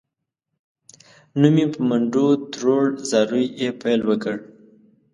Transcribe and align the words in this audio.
نو 1.39 1.47
مې 1.53 1.65
په 1.73 1.79
منډو 1.89 2.25
تروړ، 2.51 2.85
زاریو 3.09 3.51
یې 3.61 3.69
پیل 3.81 4.01
وکړ. 4.09 4.37